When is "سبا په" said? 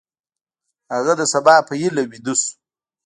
1.33-1.73